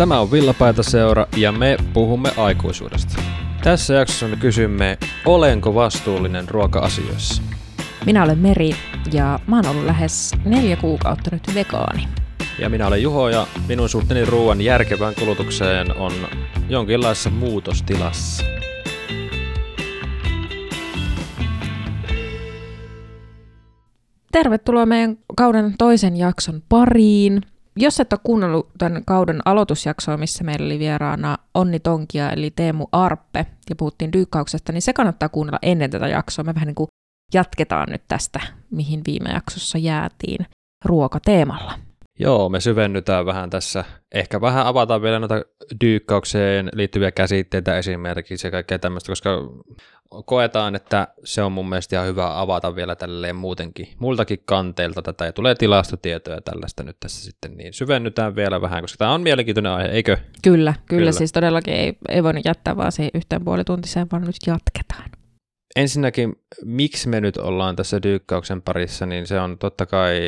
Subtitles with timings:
[0.00, 3.22] Tämä on Villapaitaseura ja me puhumme aikuisuudesta.
[3.62, 7.42] Tässä jaksossa me kysymme, olenko vastuullinen ruoka-asioissa?
[8.06, 8.70] Minä olen Meri
[9.12, 12.08] ja mä oon ollut lähes neljä kuukautta nyt vegaani.
[12.58, 16.12] Ja minä olen Juho ja minun suhteeni ruoan järkevään kulutukseen on
[16.68, 18.44] jonkinlaisessa muutostilassa.
[24.32, 27.40] Tervetuloa meidän kauden toisen jakson pariin.
[27.76, 32.86] Jos et ole kuunnellut tämän kauden aloitusjaksoa, missä meillä oli vieraana Onni Tonkia eli Teemu
[32.92, 36.44] Arppe ja puhuttiin dyykkauksesta, niin se kannattaa kuunnella ennen tätä jaksoa.
[36.44, 36.88] Me vähän niin kuin
[37.34, 40.46] jatketaan nyt tästä, mihin viime jaksossa jäätiin
[40.84, 41.89] ruokateemalla.
[42.20, 43.84] Joo, me syvennytään vähän tässä.
[44.12, 45.42] Ehkä vähän avataan vielä noita
[45.80, 49.30] dyykkaukseen liittyviä käsitteitä esimerkiksi ja kaikkea tämmöistä, koska
[50.26, 55.26] koetaan, että se on mun mielestä ihan hyvä avata vielä tälleen muutenkin, muiltakin kanteilta tätä,
[55.26, 59.72] ja tulee tilastotietoja tällaista nyt tässä sitten, niin syvennytään vielä vähän, koska tämä on mielenkiintoinen
[59.72, 60.16] aihe, eikö?
[60.16, 61.12] Kyllä, kyllä, kyllä.
[61.12, 65.10] siis todellakin ei, ei voinut jättää vaan siihen yhteen puolituntiseen, vaan nyt jatketaan.
[65.76, 70.20] Ensinnäkin, miksi me nyt ollaan tässä dyykkauksen parissa, niin se on totta kai,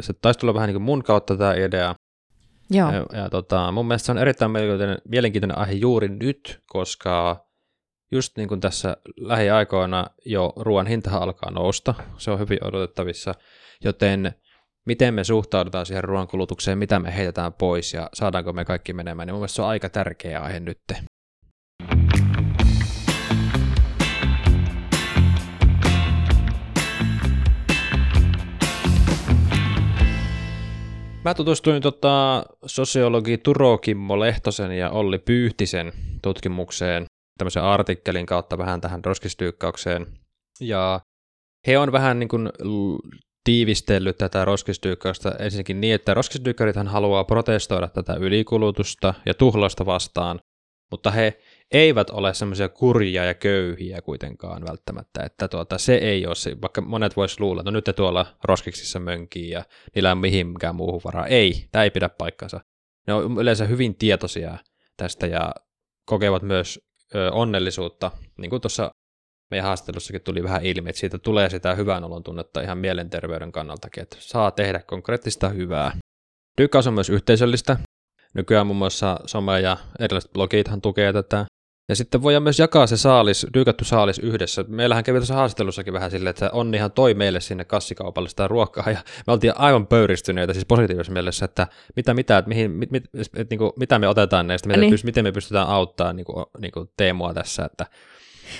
[0.00, 1.94] se taisi tulla vähän niin kuin mun kautta tämä idea,
[2.70, 2.92] Joo.
[2.92, 7.46] ja, ja tota, mun mielestä se on erittäin mielenkiintoinen, mielenkiintoinen aihe juuri nyt, koska
[8.12, 13.34] just niin kuin tässä lähiaikoina jo ruoan hintahan alkaa nousta, se on hyvin odotettavissa,
[13.84, 14.34] joten
[14.86, 19.26] miten me suhtaudutaan siihen ruoan kulutukseen, mitä me heitetään pois ja saadaanko me kaikki menemään,
[19.26, 20.80] niin mun mielestä se on aika tärkeä aihe nyt.
[31.24, 35.92] Mä tutustuin tota, sosiologi Turo Kimmo Lehtosen ja Olli Pyyhtisen
[36.22, 37.06] tutkimukseen
[37.38, 40.06] tämmöisen artikkelin kautta vähän tähän roskistyykkaukseen.
[40.60, 41.00] Ja
[41.66, 42.50] he on vähän niin kuin
[43.44, 50.40] tiivistellyt tätä roskistyykkausta ensinnäkin niin, että roskistyykkäärithän haluaa protestoida tätä ylikulutusta ja tuhlausta vastaan,
[50.90, 51.38] mutta he
[51.70, 56.80] eivät ole semmoisia kurjia ja köyhiä kuitenkaan välttämättä, että tuota, se ei ole se, vaikka
[56.80, 59.64] monet vois luulla, että no nyt te tuolla roskiksissa mönkii ja
[59.94, 61.26] niillä on mihinkään muuhun varaa.
[61.26, 62.60] Ei, tämä ei pidä paikkansa.
[63.06, 64.58] Ne on yleensä hyvin tietoisia
[64.96, 65.54] tästä ja
[66.06, 66.80] kokevat myös
[67.32, 68.90] onnellisuutta, niin kuin tuossa
[69.50, 74.02] meidän haastattelussakin tuli vähän ilmi, että siitä tulee sitä hyvän olon tunnetta ihan mielenterveyden kannaltakin,
[74.02, 75.92] että saa tehdä konkreettista hyvää.
[76.58, 77.76] Dykkaus on myös yhteisöllistä.
[78.34, 81.46] Nykyään muun muassa some ja erilaiset blogithan tukee tätä.
[81.92, 84.64] Ja sitten voidaan myös jakaa se saalis, dyykattu saalis yhdessä.
[84.68, 88.98] Meillähän kävi tuossa haastattelussa vähän silleen, että Onnihan toi meille sinne kassikaupalle sitä ruokaa, ja
[89.26, 91.66] me oltiin aivan pöyristyneitä, siis positiivisessa mielessä, että
[91.96, 93.04] mitä, mitä, että mihin, mit, mit,
[93.36, 94.98] et, niin kuin, mitä me otetaan näistä, miten, niin.
[95.04, 97.86] miten me pystytään auttamaan niin kuin, niin kuin Teemua tässä, että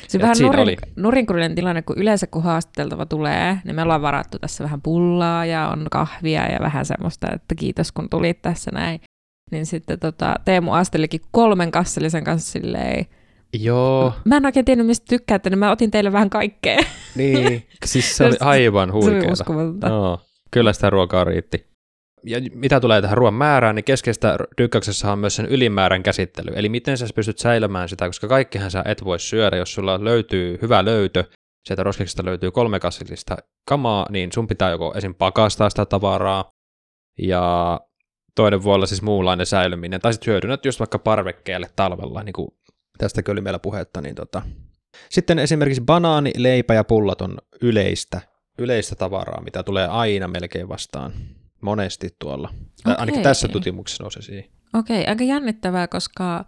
[0.09, 0.77] se on vähän nurin, oli...
[0.97, 5.69] nurinkurinen tilanne, kun yleensä kun haastateltava tulee, niin me ollaan varattu tässä vähän pullaa ja
[5.69, 9.01] on kahvia ja vähän semmoista, että kiitos kun tulit tässä näin.
[9.51, 13.07] Niin sitten tota, Teemu astelikin kolmen kassellisen kanssa silleen,
[13.53, 14.13] Joo.
[14.25, 16.79] Mä en oikein tiennyt, mistä tykkäätte, niin mä otin teille vähän kaikkea.
[17.15, 18.89] Niin, siis se oli aivan.
[18.89, 20.21] Se oli no,
[20.51, 21.73] kyllä sitä ruokaa riitti.
[22.25, 26.53] Ja mitä tulee tähän ruoan määrään, niin keskeistä dykkäyksessä on myös sen ylimäärän käsittely.
[26.55, 30.59] Eli miten sä pystyt säilymään sitä, koska kaikkihan sä et voi syödä, jos sulla löytyy
[30.63, 31.25] hyvä löytö,
[31.67, 33.37] sieltä roskiksesta löytyy kolme kassillista
[33.69, 35.15] kamaa, niin sun pitää joko esim.
[35.15, 36.51] pakastaa sitä tavaraa,
[37.19, 37.81] ja
[38.37, 42.49] toinen voi olla siis muunlainen säilyminen, tai sitten hyödynnät just vaikka parvekkeelle talvella, niin kuin
[42.99, 44.43] tästäkin oli meillä puhetta, niin tota.
[45.11, 48.21] Sitten esimerkiksi banaani, leipä ja pullat on yleistä,
[48.59, 51.13] yleistä tavaraa, mitä tulee aina melkein vastaan
[51.61, 52.49] monesti tuolla.
[52.85, 52.95] Okay.
[52.99, 54.45] Ainakin tässä tutkimuksessa nousee siihen.
[54.75, 56.45] Okei, okay, aika jännittävää, koska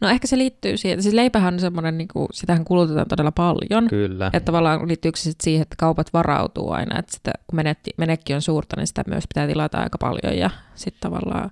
[0.00, 3.88] no ehkä se liittyy siihen, siis leipähän on semmoinen, niin kuin, sitähän kulutetaan todella paljon.
[3.88, 4.26] Kyllä.
[4.26, 8.42] Että tavallaan liittyykö se siihen, että kaupat varautuu aina, että sitä, kun menekki, menekki on
[8.42, 11.50] suurta, niin sitä myös pitää tilata aika paljon ja sitten tavallaan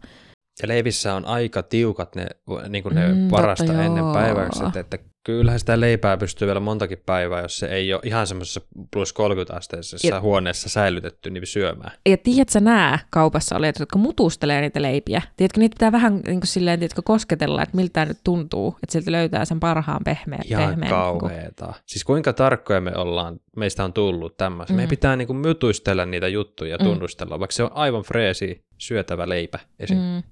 [0.63, 2.27] ja leivissä on aika tiukat ne,
[2.69, 7.03] niin kuin ne mm, varasta totta, ennen päiväykset, että kyllähän sitä leipää pystyy vielä montakin
[7.07, 8.61] päivää, jos se ei ole ihan semmoisessa
[8.93, 11.93] plus 30 asteisessa ja, huoneessa säilytetty niin syömään.
[12.09, 15.23] Ja tiedätkö nää kaupassa olijat, jotka mutustelee niitä leipiä?
[15.37, 18.93] Tiedätkö, niitä pitää vähän niin kuin silleen, tiedätkö, kosketella, että miltä tämä nyt tuntuu, että
[18.93, 20.43] sieltä löytää sen parhaan pehmeän.
[20.45, 21.65] Ihan pehmeän, kauheeta.
[21.65, 21.83] Niin kuin...
[21.87, 24.73] Siis kuinka tarkkoja me ollaan, meistä on tullut tämmöistä.
[24.73, 24.77] Mm.
[24.77, 26.85] Meidän pitää niin kuin mutuistella niitä juttuja ja mm.
[26.85, 27.41] tunnustella, mm.
[27.41, 29.99] vaikka se on aivan freesi syötävä leipä esim.
[29.99, 30.23] Mm.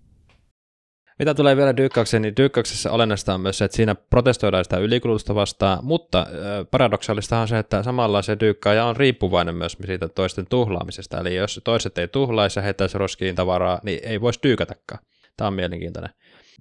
[1.18, 5.34] Mitä tulee vielä dyykkaukseen, niin dyykkauksessa olennaista on myös se, että siinä protestoidaan sitä ylikulutusta
[5.34, 6.26] vastaan, mutta
[6.70, 11.20] paradoksaalista on se, että samalla se dyykkaaja on riippuvainen myös siitä toisten tuhlaamisesta.
[11.20, 15.00] Eli jos toiset ei tuhlaisi ja heittäisi roskiin tavaraa, niin ei voisi dyykätäkään.
[15.36, 16.10] Tämä on mielenkiintoinen.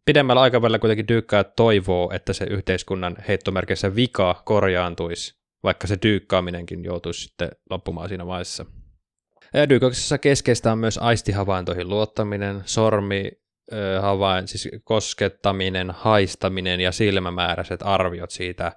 [0.06, 7.22] Pidemmällä aikavälillä kuitenkin dyykkää toivoo, että se yhteiskunnan heittomerkissä vika korjaantuisi, vaikka se dyykkaaminenkin joutuisi
[7.22, 8.66] sitten loppumaan siinä vaiheessa.
[9.70, 13.32] Dyykkauksessa keskeistä on myös aistihavaintoihin luottaminen, sormi,
[14.02, 18.72] havain, siis koskettaminen, haistaminen ja silmämääräiset arviot siitä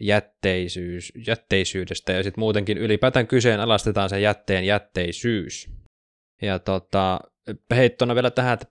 [0.00, 5.70] jätteisyys, jätteisyydestä ja sitten muutenkin ylipäätään kyseenalaistetaan sen jätteen jätteisyys.
[6.42, 7.20] Ja tota,
[7.74, 8.66] heittona vielä tähän, että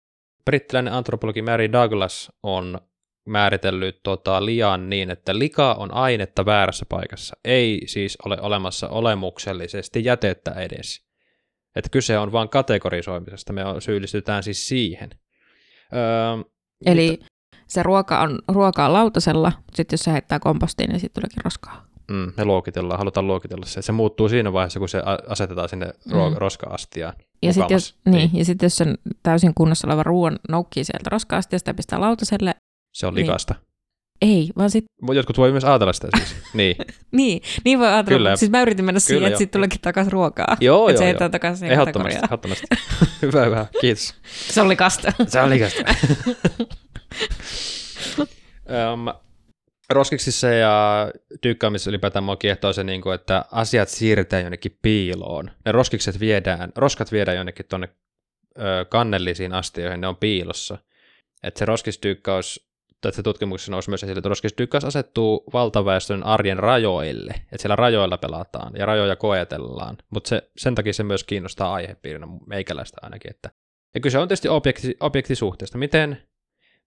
[0.46, 2.80] brittiläinen antropologi Mary Douglas on
[3.26, 7.38] määritellyt tota, lian niin, että lika on ainetta väärässä paikassa.
[7.46, 11.06] Ei siis ole olemassa olemuksellisesti jätettä edes.
[11.76, 15.10] Että kyse on vain kategorisoimisesta, me syyllistytään siis siihen.
[15.94, 16.44] Öö,
[16.86, 17.26] Eli mutta...
[17.68, 21.44] se ruoka on, ruoka on lautasella, mutta sitten jos se heittää kompostiin, niin sitten tuleekin
[21.46, 21.86] roskaa.
[22.12, 23.82] Mm, me luokitellaan, halutaan luokitella se.
[23.82, 26.36] Se muuttuu siinä vaiheessa, kun se asetetaan sinne ruo- mm.
[26.38, 27.14] roska-astiaan.
[27.42, 28.16] Ja sitten jos, niin.
[28.16, 32.56] niin, ja sit jos sen täysin kunnossa oleva ruoan noukkii sieltä roska-astiasta ja pistää lautaselle,
[32.96, 33.54] se on likasta.
[33.54, 33.75] Niin.
[34.22, 35.16] Ei, vaan sitten...
[35.16, 36.36] Jotkut voi myös ajatella sitä siis.
[36.54, 36.76] Niin,
[37.12, 38.18] niin, niin voi ajatella.
[38.18, 38.36] Kyllä.
[38.36, 40.58] Siis mä yritin mennä siihen, että sitten tuleekin takaisin ruokaa.
[40.62, 41.30] Joo, joo, se joo.
[41.30, 42.68] takaisin ehdottomasti, ehdottomasti.
[43.22, 43.66] hyvä, hyvä.
[43.82, 44.16] Kiitos.
[44.32, 45.14] Se oli kasta.
[45.28, 45.84] se oli kasta.
[48.94, 49.14] um,
[49.90, 51.12] roskiksissa ja
[51.42, 55.52] tykkäämisessä ylipäätään mua kiehtoo se, niin kuin, että asiat siirretään jonnekin piiloon.
[55.66, 57.90] Ne roskikset viedään, roskat viedään jonnekin tuonne
[58.90, 60.78] kannellisiin astioihin, ne on piilossa.
[61.44, 62.70] Että se roskistykkaus
[63.02, 68.74] tässä tutkimuksessa nousi myös esille, että roskistykkaus asettuu valtaväestön arjen rajoille, että siellä rajoilla pelataan
[68.78, 73.32] ja rajoja koetellaan, mutta se, sen takia se myös kiinnostaa aihepiirinä meikäläistä ainakin.
[73.32, 73.50] Että.
[73.96, 76.22] Ja kyse on tietysti objekti, objektisuhteesta, miten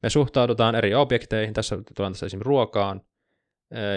[0.02, 3.00] me suhtaudutaan eri objekteihin, tässä tilanteessa esimerkiksi ruokaan,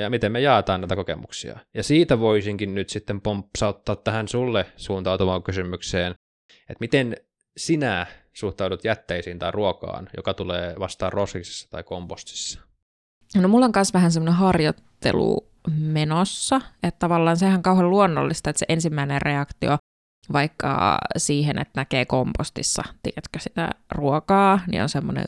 [0.02, 1.60] ja miten me jaetaan näitä kokemuksia.
[1.74, 6.12] Ja siitä voisinkin nyt sitten pompsauttaa tähän sulle suuntautuvaan kysymykseen,
[6.70, 7.18] että miten
[7.58, 12.60] sinä suhtaudut jätteisiin tai ruokaan, joka tulee vastaan roskiksessa tai kompostissa?
[13.36, 15.48] No mulla on myös vähän semmoinen harjoittelu
[15.78, 19.78] menossa, että tavallaan sehän kauhean luonnollista, että se ensimmäinen reaktio
[20.34, 25.26] vaikka siihen, että näkee kompostissa, tiedätkö, sitä ruokaa, niin on semmoinen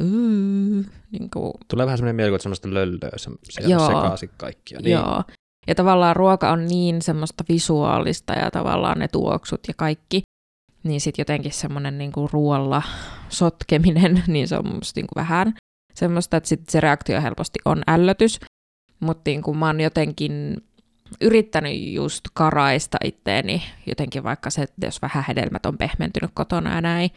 [1.11, 1.53] niin kuin...
[1.67, 3.87] Tulee vähän semmoinen mielikuva, että semmoista löllöä, se, se Joo.
[3.87, 4.79] sekaisin kaikkia.
[4.79, 4.91] Niin.
[4.91, 5.23] Joo.
[5.67, 10.22] Ja tavallaan ruoka on niin semmoista visuaalista ja tavallaan ne tuoksut ja kaikki,
[10.83, 12.81] niin sitten jotenkin semmoinen niin kuin ruoalla
[13.29, 15.53] sotkeminen, niin se on musta niin kuin vähän
[15.93, 18.39] semmoista, että sit se reaktio helposti on ällötys,
[18.99, 20.57] mutta niin kuin mä oon jotenkin
[21.21, 26.81] yrittänyt just karaista itteeni jotenkin vaikka se, että jos vähän hedelmät on pehmentynyt kotona ja
[26.81, 27.11] näin,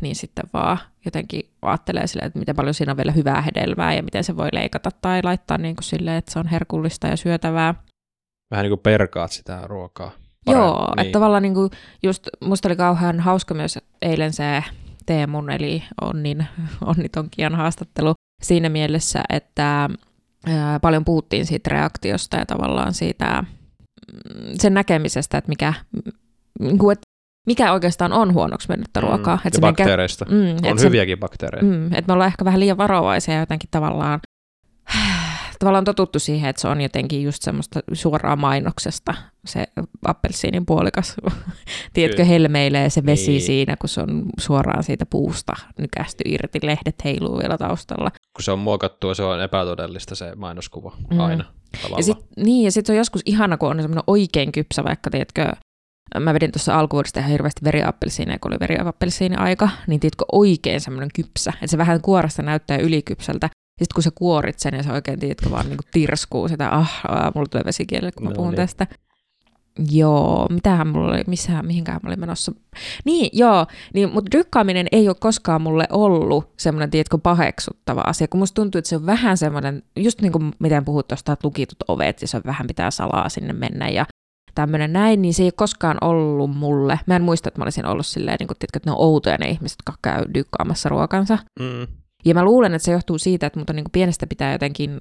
[0.00, 4.02] niin sitten vaan jotenkin ajattelee sille, että miten paljon siinä on vielä hyvää hedelmää ja
[4.02, 7.74] miten se voi leikata tai laittaa niin kuin silleen, että se on herkullista ja syötävää.
[8.50, 10.10] Vähän niin kuin perkaat sitä ruokaa.
[10.52, 11.06] Joo, niin.
[11.06, 11.70] että tavallaan niin kuin
[12.02, 14.64] just musta oli kauhean hauska myös eilen se
[15.06, 16.46] Teemun eli Onnin,
[16.86, 19.90] Onni Tonkian haastattelu siinä mielessä, että
[20.46, 25.74] ää, paljon puhuttiin siitä reaktiosta ja tavallaan siitä mm, sen näkemisestä, että mikä,
[26.60, 27.08] niin kuin, että
[27.46, 29.36] mikä oikeastaan on huonoksi mennyttä mm, ruokaa.
[29.36, 30.24] Mm, että bakteereista.
[30.24, 31.64] Mm, on hyviäkin se, bakteereja.
[31.64, 34.20] Mm, että me ollaan ehkä vähän liian varovaisia jotenkin tavallaan
[35.58, 39.14] tavallaan totuttu siihen, että se on jotenkin just semmoista suoraa mainoksesta,
[39.48, 39.66] se
[40.04, 41.16] appelsiinin puolikas,
[41.94, 43.42] tiedätkö, helmeilee se vesi niin.
[43.42, 48.10] siinä, kun se on suoraan siitä puusta nykästy irti, lehdet heiluu vielä taustalla.
[48.10, 51.20] Kun se on muokattua, se on epätodellista se mainoskuva mm.
[51.20, 51.44] aina.
[51.96, 55.10] Ja sit, niin, ja sitten se on joskus ihana, kun on semmoinen oikein kypsä, vaikka
[55.10, 55.52] tiedätkö,
[56.20, 61.10] mä vedin tuossa alkuvuodesta ihan hirveästi veriappelsiineja, kun oli veriappelsiini aika, niin tiedätkö, oikein semmoinen
[61.14, 65.20] kypsä, että se vähän kuorasta näyttää ylikypsältä, sitten kun sä kuorit sen ja sä oikein
[65.20, 68.56] tiedätkö vaan niin tirskuu sitä, ah, ah mulla tulee vesikielelle, kun mä no, puhun niin.
[68.56, 68.86] tästä.
[69.90, 72.52] Joo, mitähän mulla oli, missähän, mihinkään mä olin menossa.
[73.04, 78.40] Niin, joo, niin, mutta dykkaaminen ei ole koskaan mulle ollut semmoinen, tiedätkö, paheksuttava asia, kun
[78.40, 81.78] musta tuntuu, että se on vähän semmoinen, just niin kuin miten puhut tuosta, että lukitut
[81.88, 84.06] ovet, ja se on vähän pitää salaa sinne mennä, ja
[84.54, 87.00] tämmöinen näin, niin se ei ole koskaan ollut mulle.
[87.06, 89.36] Mä en muista, että mä olisin ollut silleen, niin kuin, tiedätkö, että ne on outoja
[89.38, 91.38] ne ihmiset, jotka käy dykkaamassa ruokansa.
[91.60, 91.86] Mm.
[92.24, 94.96] Ja mä luulen, että se johtuu siitä, että mut on niin kuin pienestä pitää jotenkin,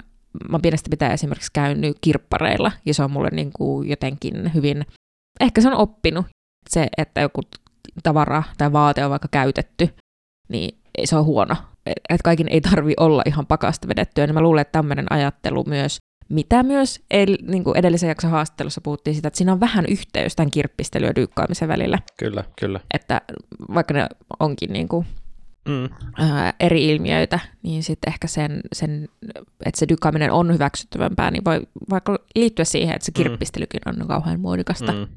[0.49, 4.85] mä pienestä pitää esimerkiksi käynyt kirppareilla, ja se on mulle niin kuin jotenkin hyvin,
[5.39, 6.25] ehkä se on oppinut
[6.69, 7.41] se, että joku
[8.03, 9.89] tavara tai vaate on vaikka käytetty,
[10.49, 11.55] niin se on huono.
[11.85, 15.97] Että kaikin ei tarvi olla ihan pakasta vedettyä, niin mä luulen, että tämmöinen ajattelu myös,
[16.29, 20.35] mitä myös el, niin kuin edellisen jakson haastattelussa puhuttiin sitä, että siinä on vähän yhteys
[20.35, 21.99] tämän kirppistelyn ja dyykkaamisen välillä.
[22.19, 22.79] Kyllä, kyllä.
[22.93, 23.21] Että
[23.73, 24.07] vaikka ne
[24.39, 25.07] onkin niin kuin
[25.67, 25.89] mm.
[26.17, 29.09] ää, eri ilmiöitä, niin sitten ehkä sen, sen,
[29.65, 33.23] että se dykkaaminen on hyväksyttävämpää, niin voi vaikka liittyä siihen, että se mm.
[33.23, 34.91] kirppistelykin on kauhean muodikasta.
[34.91, 35.07] Mm.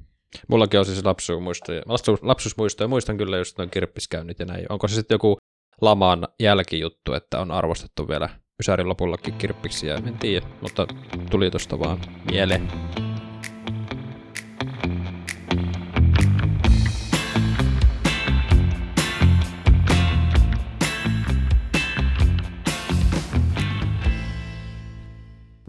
[0.49, 1.83] Mullakin on siis lapsuusmuistoja,
[2.23, 4.67] lapsuusmuistoja, muistan kyllä just noin kirppiskäynnit ja näin.
[4.69, 5.37] Onko se sitten joku
[5.81, 8.29] laman jälkijuttu, että on arvostettu vielä
[8.61, 10.87] Ysärin lopullakin kirppiksiä, en tiedä, mutta
[11.31, 11.99] tuli tuosta vaan
[12.31, 12.69] mieleen.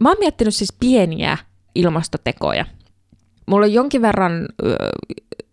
[0.02, 1.38] Mä oon miettinyt siis pieniä
[1.74, 2.64] ilmastotekoja.
[3.46, 4.48] Mulla on jonkin verran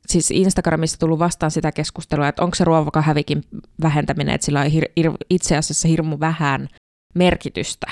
[0.07, 3.43] siis Instagramissa tullut vastaan sitä keskustelua, että onko se ruokahävikin
[3.81, 6.67] vähentäminen, että sillä on hir- itse asiassa hirmu vähän
[7.15, 7.87] merkitystä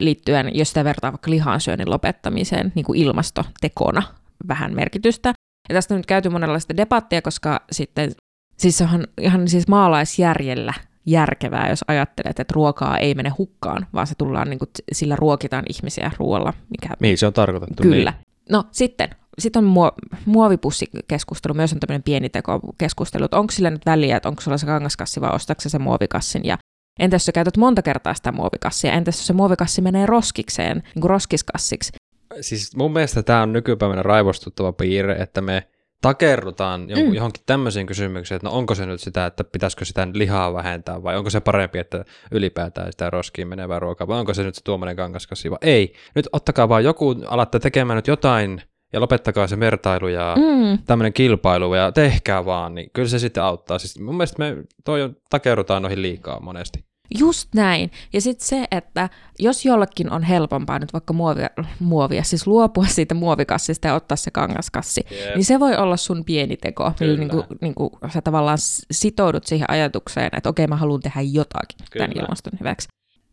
[0.00, 4.02] liittyen, jos sitä vertaa vaikka lihansyönnin lopettamiseen niin kuin ilmastotekona
[4.48, 5.32] vähän merkitystä.
[5.68, 8.12] Ja tästä on nyt käyty monenlaista debattia, koska sitten
[8.58, 10.74] siis se on ihan siis maalaisjärjellä
[11.06, 15.64] järkevää, jos ajattelet, että ruokaa ei mene hukkaan, vaan se tullaan niin kuin, sillä ruokitaan
[15.68, 16.52] ihmisiä ruoalla.
[16.70, 16.94] Mikä...
[17.00, 17.82] Niin, se on tarkoitettu.
[17.82, 18.10] Kyllä.
[18.10, 18.26] Niin.
[18.50, 22.30] No sitten, sitten on muo- muovipussikeskustelu, myös on tämmöinen pieni
[22.78, 26.44] keskustelu, että onko sillä nyt väliä, että onko sulla se kangaskassi vai ostatko se muovikassin
[26.44, 26.58] ja
[26.98, 28.92] Entä jos sä käytät monta kertaa sitä muovikassia?
[28.92, 31.92] Entä jos se muovikassi menee roskikseen, niin kuin roskiskassiksi?
[32.40, 35.68] Siis mun mielestä tämä on nykypäivänä raivostuttava piirre, että me
[36.02, 37.14] takerrutaan mm.
[37.14, 41.16] johonkin tämmöisiin kysymyksiin, että no onko se nyt sitä, että pitäisikö sitä lihaa vähentää, vai
[41.16, 44.96] onko se parempi, että ylipäätään sitä roskiin menevää ruokaa, vai onko se nyt se tuommoinen
[44.96, 45.94] kangaskassi, vai ei.
[46.14, 50.78] Nyt ottakaa vaan joku, alatte tekemään nyt jotain, ja lopettakaa se vertailu ja mm.
[50.86, 53.78] tämmöinen kilpailu, ja tehkää vaan, niin kyllä se sitten auttaa.
[53.78, 56.84] Siis mun mielestä me toi on, takerrutaan noihin liikaa monesti.
[57.18, 57.90] Just näin.
[58.12, 61.50] Ja sitten se, että jos jollekin on helpompaa nyt vaikka muovia,
[61.80, 65.34] muovia siis luopua siitä muovikassista ja ottaa se kangaskassi, yep.
[65.34, 68.58] niin se voi olla sun pieni teko, millä niin kuin, niin kuin sä tavallaan
[68.90, 72.06] sitoudut siihen ajatukseen, että okei, mä haluan tehdä jotakin Kyllä.
[72.06, 72.88] tämän ilmaston hyväksi.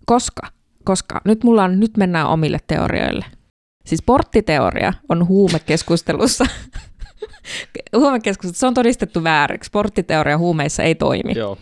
[0.06, 0.48] Koska,
[0.84, 3.26] koska nyt mulla on, nyt mennään omille teorioille.
[3.86, 6.46] Siis porttiteoria on huumekeskustelussa.
[7.96, 9.72] huumekeskustelussa, se on todistettu vääriksi.
[9.72, 11.34] Porttiteoria huumeissa ei toimi.
[11.36, 11.58] Joo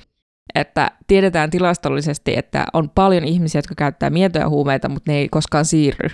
[0.56, 5.66] että tiedetään tilastollisesti, että on paljon ihmisiä, jotka käyttää mietoja huumeita, mutta ne ei koskaan
[5.66, 6.10] siirry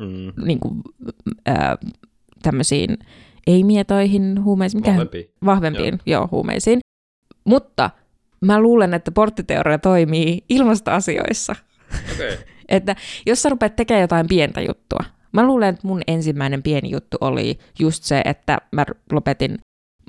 [0.00, 0.44] mm.
[0.44, 0.82] niin kuin,
[1.48, 1.56] äh,
[2.42, 2.98] tämmöisiin
[3.46, 4.80] ei-mietoihin huumeisiin.
[4.80, 4.90] Mikä?
[4.90, 5.30] Vahvempiin.
[5.44, 6.20] Vahvempiin, joo.
[6.20, 6.80] joo, huumeisiin.
[7.44, 7.90] Mutta
[8.40, 11.56] mä luulen, että porttiteoria toimii ilmastoasioissa.
[12.14, 12.36] Okay.
[12.68, 12.96] että
[13.26, 17.58] jos sä rupeat tekemään jotain pientä juttua, mä luulen, että mun ensimmäinen pieni juttu oli
[17.78, 19.58] just se, että mä lopetin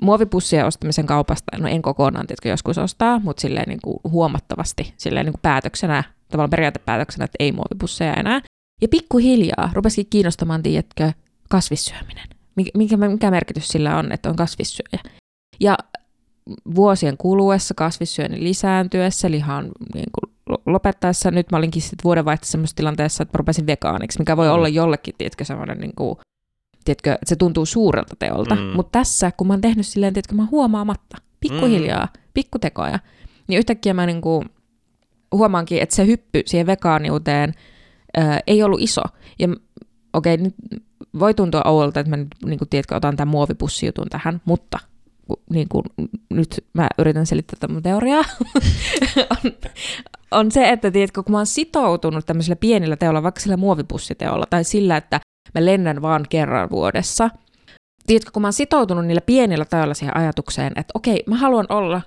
[0.02, 5.26] muovipussien ostamisen kaupasta, no en kokonaan tietysti joskus ostaa, mutta silleen niin kuin huomattavasti silleen
[5.26, 8.40] niin kuin päätöksenä, tavallaan periaatepäätöksenä, että ei muovipusseja enää.
[8.82, 11.12] Ja pikkuhiljaa rupesikin kiinnostamaan, tiedätkö,
[11.48, 12.28] kasvissyöminen.
[12.74, 15.00] Mikä, mikä merkitys sillä on, että on kasvissyöjä.
[15.60, 15.78] Ja
[16.74, 23.22] vuosien kuluessa, kasvissyönnin lisääntyessä, lihan niin kuin lopettaessa, nyt mä olinkin sitten vuodenvaihteessa semmoisessa tilanteessa,
[23.22, 24.54] että rupesin vegaaniksi, mikä voi mm.
[24.54, 26.18] olla jollekin, tiedätkö, semmoinen niin kuin
[26.96, 28.54] tiedätkö, se tuntuu suurelta teolta.
[28.54, 28.60] Mm.
[28.60, 32.22] Mutta tässä, kun mä oon tehnyt silleen, tiedätkö, mä huomaamatta, pikkuhiljaa, mm.
[32.34, 32.98] pikkutekoja,
[33.48, 34.44] niin yhtäkkiä mä niinku
[35.32, 37.54] huomaankin, että se hyppy siihen vegaaniuteen
[38.16, 39.02] ää, ei ollut iso.
[39.38, 39.48] Ja
[40.12, 40.54] okei, okay, nyt
[41.18, 44.78] voi tuntua oudolta, että mä nyt, niin kuin, tiedätkö, otan tämän muovipussijutun tähän, mutta
[45.50, 45.84] niin kuin,
[46.30, 48.24] nyt mä yritän selittää tätä mun teoriaa,
[49.44, 49.52] on,
[50.30, 54.64] on se, että tiedätkö, kun mä oon sitoutunut tämmöisellä pienillä teolla, vaikka sillä muovipussiteolla, tai
[54.64, 55.20] sillä, että
[55.54, 57.30] mä lennän vaan kerran vuodessa.
[58.06, 62.02] Tiedätkö, kun mä oon sitoutunut niillä pienillä tajoilla siihen ajatukseen, että okei, mä haluan olla,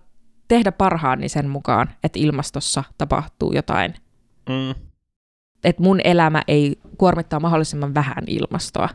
[0.48, 3.94] tehdä parhaani sen mukaan, että ilmastossa tapahtuu jotain.
[4.50, 4.76] Mm.
[5.64, 8.90] Että mun elämä ei kuormittaa mahdollisimman vähän ilmastoa.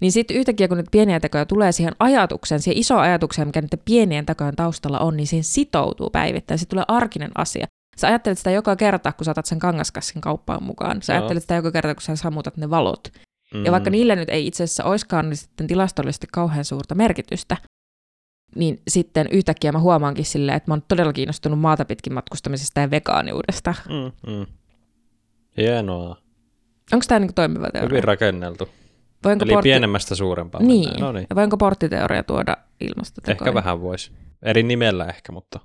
[0.00, 3.82] Niin sitten yhtäkkiä, kun niitä pieniä tekoja tulee siihen ajatukseen, siihen iso ajatukseen, mikä niiden
[3.84, 6.58] pienien tekojen taustalla on, niin siihen sitoutuu päivittäin.
[6.58, 7.66] Se tulee arkinen asia.
[7.96, 11.02] Sä ajattelet sitä joka kerta, kun sä otat sen kangaskassin kauppaan mukaan.
[11.02, 11.18] Sä Joo.
[11.18, 13.12] ajattelet sitä joka kerta, kun sä sammutat ne valot.
[13.54, 13.64] Mm.
[13.64, 17.56] Ja vaikka niillä nyt ei itse asiassa olisikaan niin sitten tilastollisesti kauhean suurta merkitystä,
[18.54, 22.90] niin sitten yhtäkkiä mä huomaankin silleen, että mä oon todella kiinnostunut maata pitkin matkustamisesta ja
[22.90, 23.74] vegaaniudesta.
[23.88, 24.46] Mm, mm.
[25.56, 26.16] Hienoa.
[26.92, 27.88] Onko tämä niin toimiva teoria?
[27.88, 28.68] Hyvin rakenneltu.
[29.24, 29.66] Voinko Eli portti...
[29.66, 30.66] pienemmästä suurempaan.
[30.66, 31.00] Niin.
[31.00, 31.26] No niin.
[31.34, 33.48] Voinko porttiteoria tuoda ilmastotekoihin?
[33.48, 34.12] Ehkä vähän voisi.
[34.42, 35.60] Eri nimellä ehkä, mutta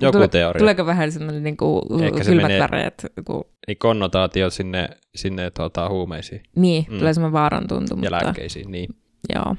[0.00, 0.58] joku Tule, teoria.
[0.58, 3.06] Tuleeko vähän sellainen niin kuin Ehkä kylmät menee, väreet?
[3.24, 3.44] Kun...
[3.66, 6.42] Niin konnotaatio sinne, sinne tuota, huumeisiin.
[6.56, 6.98] Niin, mm.
[6.98, 7.94] tulee semmoinen vaaran tuntu.
[7.94, 8.10] Ja mutta...
[8.10, 8.88] lääkkeisiin, niin.
[9.34, 9.56] Joo.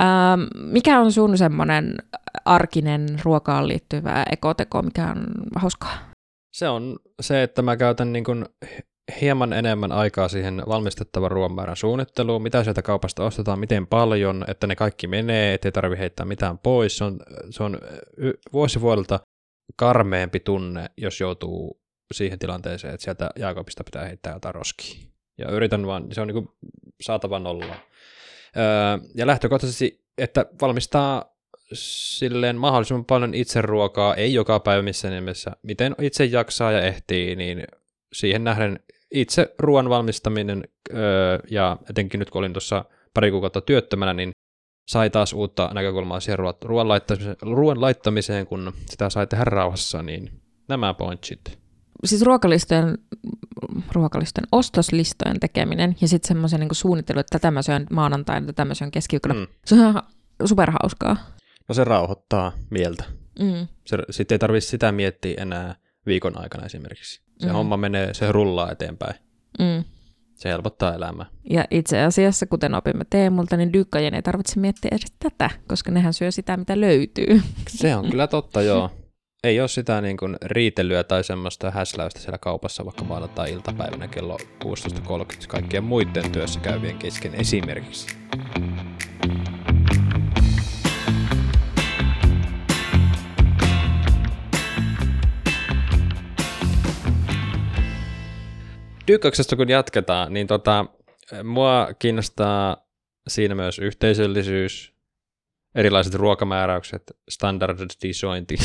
[0.00, 1.94] Ähm, mikä on sun semmoinen
[2.44, 5.24] arkinen ruokaan liittyvä ekoteko, mikä on
[5.56, 5.98] hauskaa?
[6.56, 8.44] Se on se, että mä käytän niin kuin
[9.20, 14.66] hieman enemmän aikaa siihen valmistettavan ruoan määrän suunnitteluun, mitä sieltä kaupasta ostetaan, miten paljon, että
[14.66, 16.98] ne kaikki menee, ettei tarvi heittää mitään pois.
[16.98, 17.78] Se on, se on
[18.52, 19.20] vuosi vuodelta
[19.76, 21.80] karmeempi tunne, jos joutuu
[22.12, 25.08] siihen tilanteeseen, että sieltä jääkaapista pitää heittää jotain roskia.
[25.38, 26.48] Ja yritän vaan, se on niin
[27.00, 27.74] saatava nolla.
[29.14, 31.38] Ja lähtökohtaisesti, että valmistaa
[31.72, 37.36] silleen mahdollisimman paljon itse ruokaa, ei joka päivä missä nimessä, miten itse jaksaa ja ehtii,
[37.36, 37.64] niin
[38.12, 42.84] siihen nähden itse ruoan valmistaminen öö, ja etenkin nyt kun olin tuossa
[43.14, 44.30] pari kuukautta työttömänä, niin
[44.88, 50.42] sai taas uutta näkökulmaa siihen ruoan laittamiseen, ruoan laittamiseen, kun sitä sai tehdä rauhassa, niin
[50.68, 51.58] nämä pointsit.
[52.04, 52.98] Siis ruokalistojen
[53.92, 58.74] ruokaliston ostoslistojen tekeminen ja sitten semmoisen niin suunnittelu, että tätä mä syön maanantaina, tätä mä
[58.74, 59.34] syön keskiviikkona.
[59.34, 59.46] Mm.
[59.64, 60.02] Se on ihan
[60.44, 61.16] superhauskaa.
[61.68, 63.04] No se rauhoittaa mieltä.
[63.38, 63.68] Mm.
[64.10, 65.74] Sitten ei tarvitse sitä miettiä enää
[66.06, 67.27] viikon aikana esimerkiksi.
[67.38, 67.52] Se mm.
[67.52, 69.14] homma menee, se rullaa eteenpäin.
[69.58, 69.84] Mm.
[70.34, 71.26] Se helpottaa elämää.
[71.50, 76.14] Ja itse asiassa, kuten opimme Teemulta, niin dykkajien ei tarvitse miettiä edes tätä, koska nehän
[76.14, 77.40] syö sitä, mitä löytyy.
[77.68, 78.90] Se on kyllä totta, joo.
[79.44, 84.36] Ei ole sitä niin kuin riitelyä tai semmoista häsläystä siellä kaupassa vaikka maanantai iltapäivänä kello
[84.64, 88.17] 16.30 kaikkien muiden työssä käyvien kesken esimerkiksi.
[99.08, 100.86] Dykköksestä kun jatketaan, niin tota,
[101.44, 102.88] mua kiinnostaa
[103.28, 104.94] siinä myös yhteisöllisyys,
[105.74, 108.56] erilaiset ruokamääräykset, standardisointi,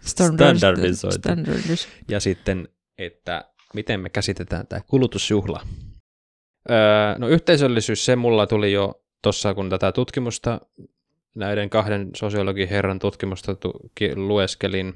[0.00, 1.18] standardisointi.
[1.18, 1.88] Standardis.
[2.08, 5.60] ja sitten, että miten me käsitetään tämä kulutusjuhla.
[6.70, 6.76] Öö,
[7.18, 10.60] no yhteisöllisyys, se mulla tuli jo tuossa, kun tätä tutkimusta,
[11.34, 14.94] näiden kahden sosiologin herran tutkimusta tu- lueskelin,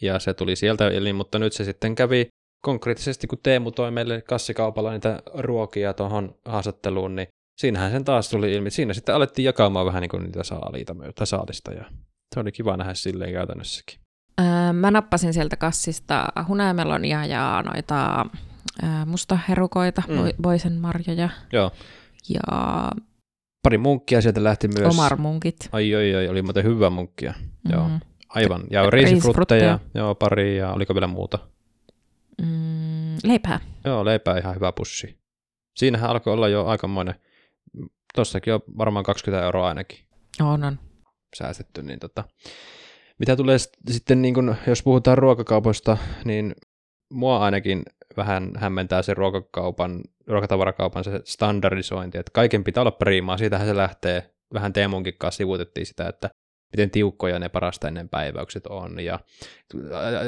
[0.00, 2.28] ja se tuli sieltä, eli, mutta nyt se sitten kävi
[2.66, 7.28] konkreettisesti, kun Teemu toi meille kassikaupalla niitä ruokia tuohon haastatteluun, niin
[7.60, 8.70] siinähän sen taas tuli ilmi.
[8.70, 11.84] Siinä sitten alettiin jakamaan vähän niin kuin niitä saaliita, tai saalista, ja
[12.34, 13.98] se oli kiva nähdä silleen käytännössäkin.
[14.40, 18.26] Öö, mä nappasin sieltä kassista hunajamelonia ja noita
[18.82, 20.14] öö, mustaherukoita, mm.
[20.42, 21.28] boisen marjoja.
[21.52, 21.70] Joo.
[22.28, 22.90] Ja
[23.62, 24.94] Pari munkkia sieltä lähti myös.
[24.94, 25.68] omarmunkit.
[25.72, 27.34] Ai, ai, ai, oli muuten hyvä munkkia.
[27.38, 27.72] Mm.
[27.72, 28.00] Joo, Mm.
[28.28, 28.62] aivan.
[28.70, 30.02] Ja Ja riisifrutteja, riisifrutteja.
[30.04, 31.38] joo, pari, ja oliko vielä muuta?
[33.24, 33.60] Leipää.
[33.84, 35.18] Joo, leipää ihan hyvä pussi.
[35.76, 37.14] Siinähän alkoi olla jo aikamoinen,
[38.14, 39.98] tossakin on varmaan 20 euroa ainakin
[40.40, 40.78] On, on.
[41.36, 42.24] säästetty, niin tota.
[43.18, 46.54] Mitä tulee sit- sitten, niin kun, jos puhutaan ruokakaupoista, niin
[47.12, 47.82] mua ainakin
[48.16, 54.30] vähän hämmentää se ruokakaupan, ruokatavarakaupan se standardisointi, että kaiken pitää olla priimaa, siitähän se lähtee,
[54.54, 56.30] vähän Teemunkin kanssa sivuutettiin sitä, että
[56.72, 59.20] miten tiukkoja ne parasta ennen päiväykset on, ja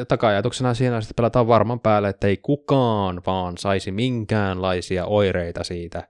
[0.09, 6.09] taka-ajatuksena siinä on, että pelataan varman päälle, että ei kukaan vaan saisi minkäänlaisia oireita siitä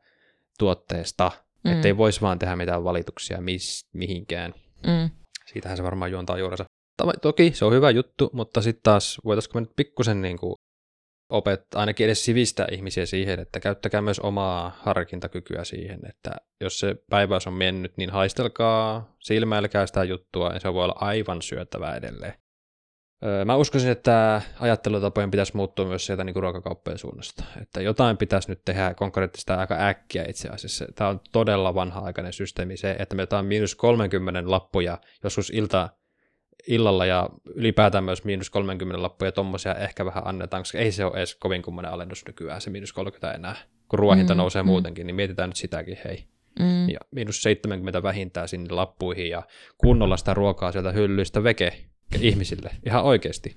[0.59, 1.31] tuotteesta,
[1.65, 1.73] mm.
[1.73, 4.55] ettei voisi vaan tehdä mitään valituksia mis, mihinkään.
[4.87, 5.11] Mm.
[5.47, 6.65] Siitähän se varmaan juontaa juurensa.
[7.23, 10.55] Toki se on hyvä juttu, mutta sitten taas voitaisiko me nyt pikkusen niin kuin
[11.29, 16.97] opet, ainakin edes sivistää ihmisiä siihen, että käyttäkää myös omaa harkintakykyä siihen, että jos se
[17.11, 22.35] päiväys on mennyt, niin haistelkaa, silmäilkää sitä juttua, ja se voi olla aivan syöttävää edelleen.
[23.25, 27.45] Öö, Mä uskoisin, että ajattelutapojen pitäisi muuttua myös sieltä niin ruokakauppojen suunnasta.
[27.63, 30.87] Että jotain pitäisi nyt tehdä konkreettista aika äkkiä itse asiassa.
[30.95, 35.89] Tämä on todella vanha-aikainen systeemi se, että me jotain miinus 30 lappuja joskus ilta,
[36.67, 41.17] illalla ja ylipäätään myös miinus 30 lappuja tommosia ehkä vähän annetaan, koska ei se ole
[41.17, 43.57] edes kovin kummonen alennus nykyään se miinus 30 enää.
[43.89, 44.67] Kun ruoahinta Mm, nousee mm.
[44.67, 46.25] muutenkin, niin mietitään nyt sitäkin, hei.
[46.59, 46.89] Mm.
[46.89, 49.43] Ja miinus 70 vähintään sinne lappuihin ja
[49.79, 51.85] kunnolla sitä ruokaa sieltä hyllyistä veke
[52.21, 52.71] ihmisille.
[52.87, 53.57] Ihan oikeasti.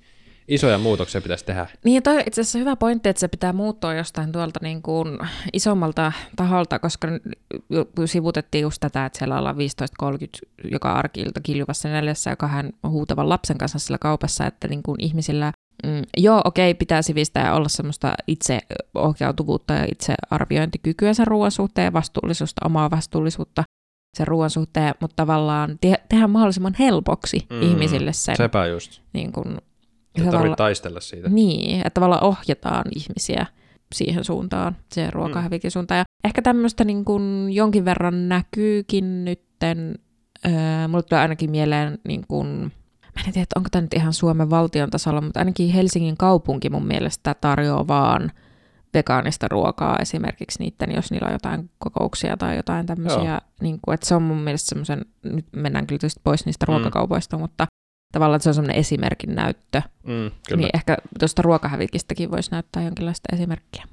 [0.52, 1.68] Isoja muutoksia pitäisi tehdä.
[1.86, 4.82] Niin ja toi on itse asiassa hyvä pointti, että se pitää muuttua jostain tuolta niin
[4.82, 5.20] kuin
[5.54, 7.08] isommalta taholta, koska
[8.06, 13.58] sivutettiin just tätä, että siellä ollaan 15.30 joka arkiilta kiljuvassa neljässä ja kahden huutavan lapsen
[13.58, 15.52] kanssa sillä kaupassa, että niin kuin ihmisillä
[15.86, 21.94] Mm, joo, okei, pitää sivistää ja olla semmoista itseohjautuvuutta ja itsearviointikykyä sen ruoan suhteen ja
[21.94, 23.64] vastuullisuutta, omaa vastuullisuutta
[24.18, 28.38] sen ruoan suhteen, mutta tavallaan te- tehdä mahdollisimman helpoksi Mm, ihmisille sen.
[28.38, 29.02] Sepä just.
[29.14, 29.58] Niin kuin,
[30.16, 31.30] Ei tarvitse taistella siitä.
[31.30, 33.46] niin, että tavallaan ohjataan ihmisiä
[33.96, 35.98] siihen suuntaan, siihen ruokahävikin suuntaan.
[35.98, 39.96] Ja ehkä tämmöistä niin kuin jonkin verran näkyykin nytten,
[40.46, 42.48] öö, mulle tulee ainakin mieleen niin kuin,
[43.16, 46.88] mä en tiedä, onko tämä nyt ihan Suomen valtion tasolla, mutta ainakin Helsingin kaupunki mun
[46.88, 48.32] mielestä tarjoaa vaan
[48.94, 54.06] vegaanista ruokaa esimerkiksi niiden, jos niillä on jotain kokouksia tai jotain tämmöisiä, niin kuin, että
[54.08, 56.74] se on mun mielestä semmoisen, nyt mennään kyllä tietysti pois niistä Mm.
[56.74, 57.68] ruokakaupoista, mutta
[58.12, 60.62] tavallaan se on semmoinen esimerkin näyttö, Mm, kyllä.
[60.62, 63.84] niin ehkä tuosta ruokahävikistäkin voisi näyttää jonkinlaista esimerkkiä.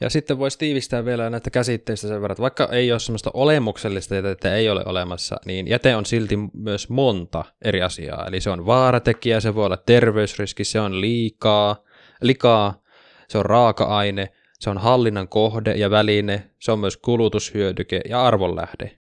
[0.00, 4.14] Ja sitten voisi tiivistää vielä näitä käsitteistä sen verran, että vaikka ei ole semmoista olemuksellista
[4.14, 8.26] jätettä ei ole olemassa, niin jäte on silti myös monta eri asiaa.
[8.26, 11.76] Eli se on vaaratekijä, se voi olla terveysriski, se on liikaa,
[12.20, 12.82] likaa,
[13.28, 14.28] se on raaka-aine,
[14.60, 18.98] se on hallinnan kohde ja väline, se on myös kulutushyödyke ja arvonlähde.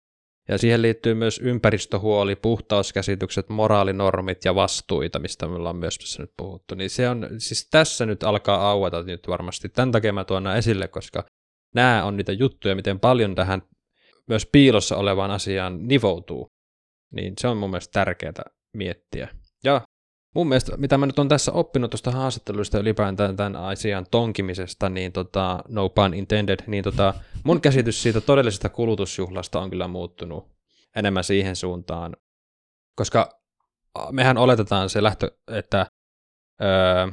[0.47, 6.31] Ja siihen liittyy myös ympäristöhuoli, puhtauskäsitykset, moraalinormit ja vastuita, mistä me ollaan myös tässä nyt
[6.37, 6.75] puhuttu.
[6.75, 9.69] Niin se on, siis tässä nyt alkaa aueta nyt varmasti.
[9.69, 11.23] Tämän takia mä tuon esille, koska
[11.75, 13.61] nämä on niitä juttuja, miten paljon tähän
[14.27, 16.47] myös piilossa olevaan asiaan nivoutuu.
[17.13, 19.29] Niin se on mun mielestä tärkeää miettiä.
[19.63, 19.81] Ja
[20.37, 25.11] mun mielestä, mitä mä nyt on tässä oppinut tuosta haastatteluista ylipäätään tämän asian tonkimisesta, niin
[25.11, 30.47] tota, no pun intended, niin tota, mun käsitys siitä todellisesta kulutusjuhlasta on kyllä muuttunut
[30.95, 32.15] enemmän siihen suuntaan,
[32.95, 33.29] koska
[34.11, 35.85] mehän oletetaan se lähtö, että
[36.61, 37.07] öö,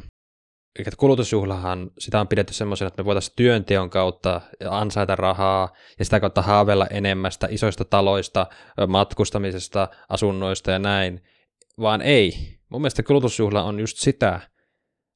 [0.78, 6.20] että kulutusjuhlahan, sitä on pidetty semmoisena, että me voitaisiin työnteon kautta ansaita rahaa ja sitä
[6.20, 8.46] kautta haaveilla enemmästä isoista taloista,
[8.88, 11.22] matkustamisesta, asunnoista ja näin,
[11.80, 12.54] vaan ei.
[12.74, 14.40] Mun mielestä kulutusjuhla on just sitä.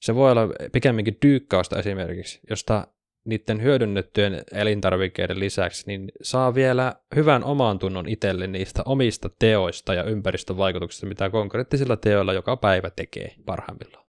[0.03, 0.43] Se voi olla
[0.73, 2.87] pikemminkin dyykkausta esimerkiksi, josta
[3.25, 10.03] niiden hyödynnettyjen elintarvikkeiden lisäksi, niin saa vielä hyvän oman tunnon itselle niistä omista teoista ja
[10.03, 14.07] ympäristövaikutuksista, mitä konkreettisilla teoilla joka päivä tekee parhaimmillaan.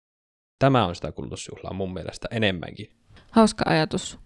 [0.58, 2.90] Tämä on sitä kulutusjuhlaa mun mielestä enemmänkin.
[3.30, 4.18] Hauska ajatus.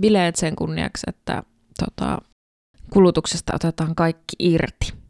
[0.00, 1.42] Bileet sen kunniaksi, että
[1.84, 2.18] tota,
[2.90, 5.03] kulutuksesta otetaan kaikki irti.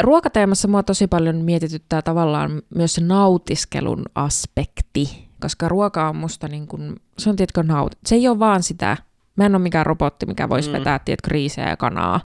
[0.00, 6.66] Ruokateemassa mua tosi paljon mietityttää tavallaan myös se nautiskelun aspekti, koska ruoka on musta niin
[6.66, 8.96] kuin, se on tietkö naut, se ei ole vaan sitä,
[9.36, 10.72] mä en ole mikään robotti, mikä voisi mm.
[10.72, 12.20] vetää tietkö riisejä ja kanaa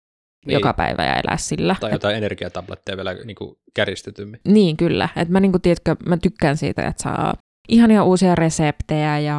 [0.46, 0.54] niin.
[0.54, 1.76] joka päivä ja elää sillä.
[1.80, 4.40] Tai jotain Et, energiatabletteja vielä niin kuin käristetymmin.
[4.44, 5.08] Niin, kyllä.
[5.16, 7.34] Et mä, niin kuin, tiedätkö, mä tykkään siitä, että saa
[7.68, 9.34] ihania uusia reseptejä ja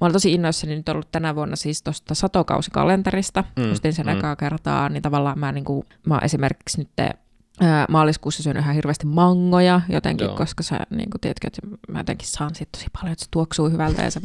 [0.00, 4.18] mä olen tosi innoissani nyt ollut tänä vuonna siis tuosta satokausikalenterista, mm, ostin sen mm.
[4.18, 6.88] ekaa kertaa, niin tavallaan mä, niin kuin, mä esimerkiksi nyt
[7.88, 10.36] maaliskuussa syön ihan hirveästi mangoja jotenkin, Joo.
[10.36, 13.70] koska sä niin kuin, tiedätkö, että mä jotenkin saan siitä tosi paljon, että se tuoksuu
[13.70, 14.20] hyvältä ja se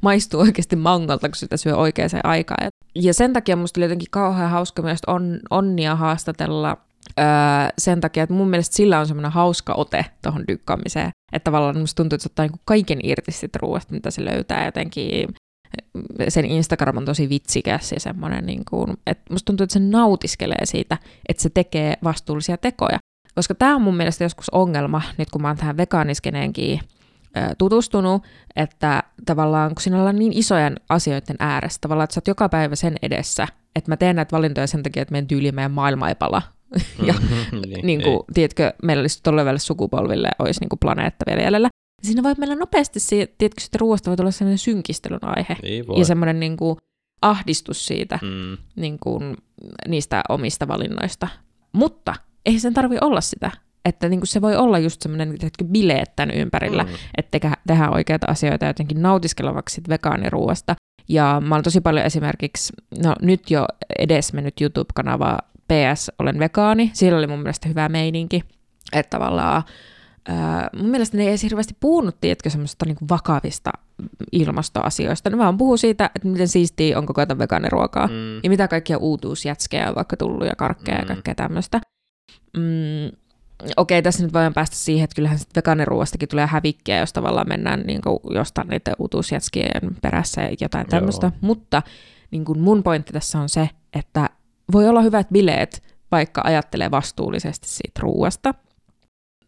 [0.00, 2.70] maistuu oikeasti mangolta, kun sitä syö oikeaan aikaan.
[2.94, 6.76] Ja sen takia musta oli jotenkin kauhean hauska myös on, onnia haastatella
[7.18, 7.24] öö,
[7.78, 11.10] sen takia, että mun mielestä sillä on semmoinen hauska ote tuohon dykkaamiseen.
[11.32, 14.64] Että tavallaan musta tuntuu, että se ottaa niin kaiken irti siitä ruoasta, mitä se löytää
[14.64, 15.34] jotenkin
[16.28, 20.66] sen Instagram on tosi vitsikäs ja semmoinen, niin kuin, että musta tuntuu, että se nautiskelee
[20.66, 22.98] siitä, että se tekee vastuullisia tekoja.
[23.34, 26.80] Koska tämä on mun mielestä joskus ongelma, nyt kun mä oon tähän vegaaniskeneenkin
[27.58, 28.22] tutustunut,
[28.56, 32.76] että tavallaan kun siinä ollaan niin isojen asioiden ääressä, tavallaan, että sä oot joka päivä
[32.76, 36.14] sen edessä, että mä teen näitä valintoja sen takia, että meidän tyyli meidän maailma ei
[36.14, 36.42] pala.
[37.06, 37.14] ja
[37.52, 41.68] niin, niin kuin, tiedätkö, meillä olisi tuleville sukupolville olisi niin kuin planeetta vielä jäljellä.
[42.04, 45.56] Siinä voi mennä nopeasti, tiedätkö, että ruoasta voi tulla sellainen synkistelyn aihe.
[45.62, 46.76] Niin ja semmoinen niin kuin,
[47.22, 48.56] ahdistus siitä mm.
[48.76, 49.36] niin kuin,
[49.88, 51.28] niistä omista valinnoista.
[51.72, 52.14] Mutta
[52.46, 53.50] ei sen tarvi olla sitä.
[53.84, 56.90] Että niin kuin se voi olla just semmoinen bileet tämän ympärillä, mm.
[57.16, 60.74] että tehdään oikeita asioita jotenkin nautiskelevaksi vegaaniruuasta.
[61.08, 63.66] Ja mä olen tosi paljon esimerkiksi, no nyt jo
[63.98, 65.38] edes mennyt YouTube-kanava
[65.68, 68.42] PS Olen vegaani, siellä oli mun mielestä hyvä meininki,
[68.92, 69.62] että tavallaan
[70.28, 70.34] Öö,
[70.80, 73.70] mun mielestä ne ei edes hirveästi puhunut, tiedätkö, semmoista niin vakavista
[74.32, 75.30] ilmastoasioista.
[75.30, 78.06] Ne vaan puhuu siitä, että miten siistiä on koko ajan vegaaniruokaa.
[78.06, 78.36] Mm.
[78.42, 81.02] Ja mitä kaikkia uutuusjätskejä on vaikka tullut ja karkkeja mm.
[81.02, 81.80] ja kaikkea tämmöistä.
[82.56, 83.16] Mm,
[83.76, 88.00] okei, tässä nyt voidaan päästä siihen, että kyllähän vegaaniruoastakin tulee hävikkiä, jos tavallaan mennään niin
[88.02, 91.32] kuin jostain niiden uutuusjätskien perässä ja jotain tämmöistä.
[91.40, 91.82] Mutta
[92.30, 94.30] niin kuin mun pointti tässä on se, että
[94.72, 98.54] voi olla hyvät bileet, vaikka ajattelee vastuullisesti siitä ruuasta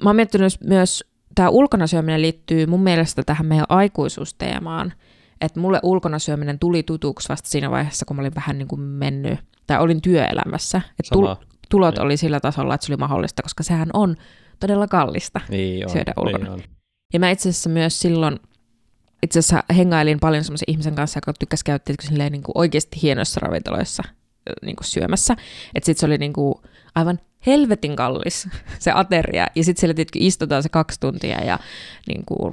[0.03, 1.05] mä oon miettinyt myös,
[1.35, 4.93] tämä ulkona syöminen liittyy mun mielestä tähän meidän aikuisuusteemaan,
[5.41, 8.81] että mulle ulkona syöminen tuli tutuksi vasta siinä vaiheessa, kun mä olin vähän niin kuin
[8.81, 10.81] mennyt, tai olin työelämässä.
[11.01, 12.03] Että tul- tulot niin.
[12.03, 14.17] oli sillä tasolla, että se oli mahdollista, koska sehän on
[14.61, 16.39] todella kallista niin on, syödä ulkona.
[16.39, 16.63] Niin on.
[17.13, 18.41] Ja mä itse asiassa myös silloin
[19.23, 21.95] itse asiassa hengailin paljon semmoisen ihmisen kanssa, joka tykkäsi käyttää
[22.31, 24.03] niin kuin oikeasti hienoissa ravintoloissa
[24.63, 25.37] niin kuin syömässä.
[25.75, 26.55] Että sitten se oli niin kuin
[26.95, 31.59] aivan helvetin kallis se ateria, ja sitten siellä tietenkin istutaan se kaksi tuntia, ja
[32.09, 32.53] niin kuin,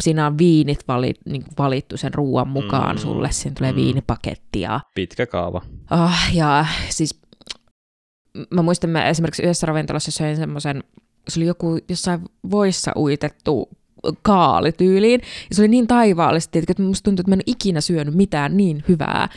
[0.00, 3.76] siinä on viinit vali, niin kuin valittu sen ruoan mukaan mm, sulle, siinä tulee mm.
[3.76, 4.60] viinipaketti.
[4.60, 5.62] Ja, Pitkä kaava.
[5.90, 7.20] Oh, ja siis
[8.50, 10.84] mä muistan, mä esimerkiksi yhdessä ravintolassa söin semmoisen,
[11.28, 12.20] se oli joku jossain
[12.50, 13.68] voissa uitettu
[14.22, 15.20] kaalityyliin,
[15.50, 18.84] ja se oli niin taivaallisesti, että musta tuntui, että mä en ikinä syönyt mitään niin
[18.88, 19.28] hyvää.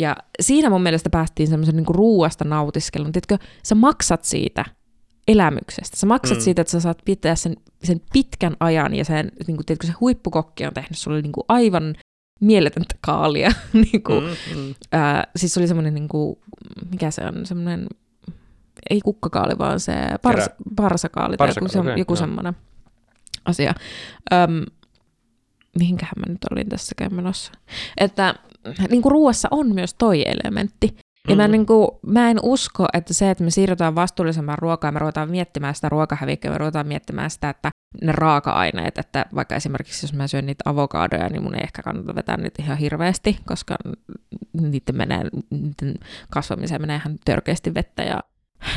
[0.00, 3.12] Ja siinä mun mielestä päästiin semmoisen niin ruuasta nautiskelun.
[3.12, 4.64] Tiedätkö, sä maksat siitä
[5.28, 5.96] elämyksestä.
[5.96, 6.42] Sä maksat mm.
[6.42, 9.92] siitä, että sä saat pitää sen, sen pitkän ajan ja sen, niin kuin, tiedätkö, se
[10.00, 11.94] huippukokki on tehnyt sulle niin kuin aivan
[12.40, 13.52] mieletöntä kaalia.
[13.92, 14.74] niin kuin, mm, mm.
[14.92, 16.38] Ää, siis se oli semmoinen, niin kuin,
[16.90, 17.86] mikä se on, semmoinen,
[18.90, 22.54] ei kukkakaali, vaan se pars, parsakaali, tai joku, okay, joku semmoinen
[23.44, 23.74] asia.
[24.32, 24.64] Öm,
[25.78, 27.52] mihinkähän mä nyt olin tässä menossa.
[27.96, 28.34] Että
[28.90, 30.96] niin kuin ruuassa on myös toi elementti.
[31.28, 31.52] Ja mä, Mm.
[31.52, 35.30] niin kuin, mä en usko, että se, että me siirrytään vastuullisemman ruokaa ja me ruvetaan
[35.30, 37.70] miettimään sitä ruokahävikkiä, me ruvetaan miettimään sitä, että
[38.02, 42.14] ne raaka-aineet, että vaikka esimerkiksi jos mä syön niitä avokadoja, niin mun ei ehkä kannata
[42.14, 43.76] vetää niitä ihan hirveästi, koska
[44.60, 45.94] niiden, menee, niiden
[46.30, 48.20] kasvamiseen menee ihan törkeästi vettä ja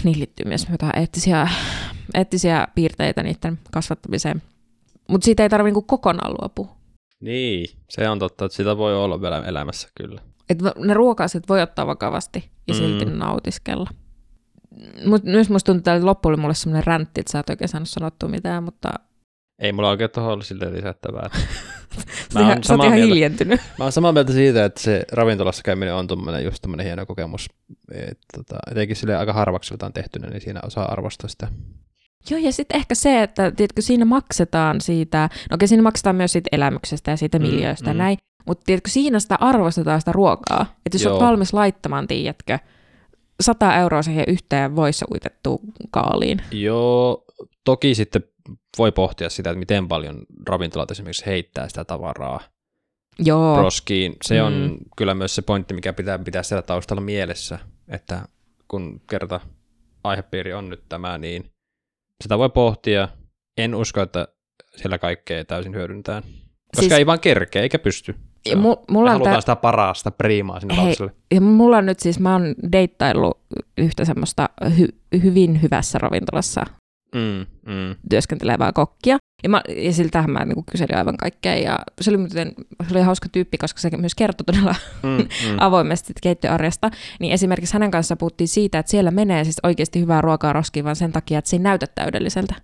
[0.04, 1.48] niihin liittyy myös jotain eettisiä,
[2.14, 4.42] eettisiä piirteitä niiden kasvattamiseen.
[5.10, 6.76] Mutta siitä ei tarvitse niinku kokonaan luopua.
[7.24, 10.22] Niin, se on totta, että sitä voi olla vielä elämässä kyllä.
[10.50, 13.12] Et ne ruoka-asiat voi ottaa vakavasti ja silti Mm.
[13.18, 13.90] nautiskella.
[15.06, 17.90] Mut myös musta tuntuu, että loppu oli mulle semmoinen räntti, että sä et oikein saanut
[17.90, 18.90] sanottua mitään, mutta
[19.60, 21.30] Ei mulla oikein tuohon ollut silleen lisättävää.
[22.34, 23.14] sä, ihan, sä oot samaa ihan mieltä.
[23.14, 23.62] hiljentynyt.
[23.80, 27.50] Mä oon samaa mieltä siitä, että se ravintolassa käyminen on tommonen, just tommonen hieno kokemus.
[27.92, 31.48] Et, tota, etenkin sille aika harvaksi on tehtynä, niin siinä osaa arvostaa sitä.
[32.30, 36.32] Joo, ja sitten ehkä se, että tiedätkö, siinä maksetaan siitä, no okei, siinä maksetaan myös
[36.32, 37.98] siitä elämyksestä ja siitä Mm, miljöistä ja mm.
[37.98, 40.62] näin, mutta tiedätkö, siinä sitä arvostetaan sitä ruokaa.
[40.86, 41.14] Että jos Joo.
[41.14, 42.60] olet valmis laittamaan, tiedätkö,
[43.42, 45.60] 100 euroa siihen yhteen voissa uitettuun
[45.92, 46.42] kaaliin.
[46.52, 47.26] Joo,
[47.64, 48.24] toki sitten
[48.78, 52.40] voi pohtia sitä, että miten paljon ravintolat esimerkiksi heittää sitä tavaraa
[53.20, 54.16] Joo, roskiin.
[54.24, 54.78] Se on Mm.
[54.98, 58.22] kyllä myös se pointti, mikä pitää pitää siellä taustalla mielessä, että
[58.68, 59.40] kun kerta
[60.04, 61.46] aihepiiri on nyt tämä, niin
[62.24, 63.08] sitä voi pohtia.
[63.58, 64.28] En usko, että
[64.76, 66.24] siellä kaikkea täysin hyödyntään.
[66.24, 68.16] Koska Siis- ei vaan kerkeä, eikä pysty.
[68.46, 68.62] Se ja on.
[68.62, 70.86] mulla on halutaan tää- sitä parasta priimaa sinne Hei.
[70.86, 71.12] lapselle.
[71.34, 73.38] Ja mulla on nyt siis, mä oon deittaillut
[73.78, 76.66] yhtä semmoista hy- hyvin hyvässä ravintolassa
[77.14, 77.96] Mm, mm.
[78.10, 79.18] työskentelevää kokkia.
[79.44, 81.56] Ja, mä, ja siltähän mä niin kyselin aivan kaikkea.
[81.56, 82.54] Ja se oli, muuten,
[82.88, 85.58] se oli hauska tyyppi, koska se myös kertoi todella Mm, mm.
[85.68, 86.92] avoimesti keittiöarjesta.
[87.20, 90.96] Niin esimerkiksi hänen kanssaan puhuttiin siitä, että siellä menee siis oikeasti hyvää ruokaa roskiin vaan
[90.96, 92.56] sen takia, että se ei näytä täydelliseltä.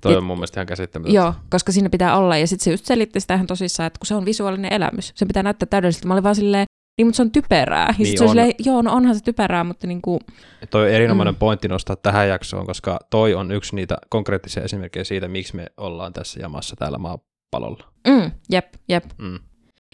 [0.00, 1.16] Toi on mun mielestä ihan käsittämätöntä.
[1.16, 2.36] Joo, koska siinä pitää olla.
[2.36, 5.26] Ja sitten se just selitti sitä ihan tosissaan, että kun se on visuaalinen elämys, se
[5.26, 6.08] pitää näyttää täydelliseltä.
[6.08, 6.66] Mä olin vaan silleen,
[6.98, 7.86] niin, mutta se on typerää.
[7.88, 8.30] Ja Niin sit se on.
[8.30, 10.20] silleen, joo, no onhan se typerää, mutta niin kuin,
[10.70, 11.38] Toi on erinomainen Mm.
[11.38, 16.12] pointti nostaa tähän jaksoon, koska toi on yksi niitä konkreettisia esimerkkejä siitä, miksi me ollaan
[16.12, 17.84] tässä jamassa täällä maapallolla.
[18.08, 19.04] mm, jep, jep.
[19.18, 19.38] Mm,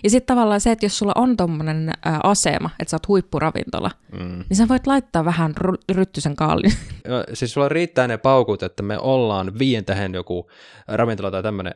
[0.05, 4.45] Ja sitten tavallaan se, että jos sulla on tommonen asema, että sä oot huippuravintola, mm.
[4.49, 6.73] niin sä voit laittaa vähän ru- ryttysen kaalin.
[7.05, 10.51] Ja Siis sulla riittää ne paukut, että me ollaan viien tähän joku
[10.89, 11.75] ravintola tai tämmönen,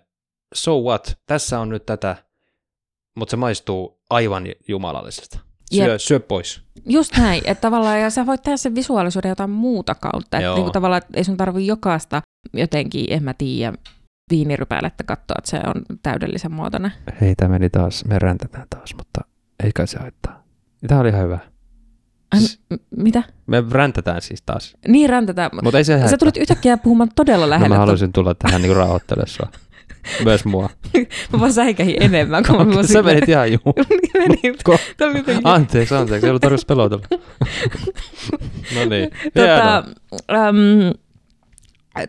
[0.55, 2.17] so what, tässä on nyt tätä,
[3.17, 5.39] mutta se maistuu aivan jumalallisesta.
[5.75, 6.01] Syö, Jep.
[6.01, 6.63] syö pois.
[6.87, 10.39] Just näin, että tavallaan, ja sä voit tehdä sen visuaalisuuden jotain muuta kautta.
[10.39, 12.23] Että niinku tavallaan, että ei sun tarvi jokaista
[12.53, 13.73] jotenkin, en mä tiedä,
[14.31, 16.93] viinirypäilettä katsoa, että se on täydellisen muotoinen.
[17.21, 19.21] Hei, tämä meni taas, me räntetään taas, mutta
[19.65, 20.43] ei kai se haittaa.
[20.87, 21.39] Tämä oli ihan hyvä.
[22.39, 23.23] Siis- m- mitä?
[23.47, 25.51] Me räntetään siis taas, Niin räntetään.
[25.63, 26.11] mutta ei se haittaa.
[26.11, 27.69] Sä tulit yhtäkkiä puhumaan todella No lähelle.
[27.69, 29.49] mä haluaisin tulla tähän niinku rauhoittelemaan sua.
[30.25, 30.71] Myös mua.
[31.33, 33.61] Mä vaan säikähin enemmän, kun mä Sä menit ihan juu.
[35.01, 37.07] Jotenkin- Anteeksi, anteeksi, ei ollut tarkoitus pelotella.
[38.75, 39.77] no niin, Tota,
[40.49, 40.57] äm,